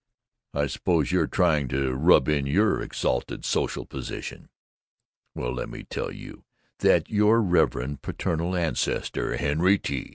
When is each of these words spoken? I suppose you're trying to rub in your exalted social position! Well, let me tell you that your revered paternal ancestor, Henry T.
I 0.55 0.65
suppose 0.65 1.11
you're 1.11 1.27
trying 1.27 1.67
to 1.67 1.93
rub 1.93 2.27
in 2.27 2.47
your 2.47 2.81
exalted 2.81 3.45
social 3.45 3.85
position! 3.85 4.49
Well, 5.35 5.53
let 5.53 5.69
me 5.69 5.83
tell 5.83 6.11
you 6.11 6.43
that 6.79 7.11
your 7.11 7.39
revered 7.39 8.01
paternal 8.01 8.55
ancestor, 8.55 9.37
Henry 9.37 9.77
T. 9.77 10.09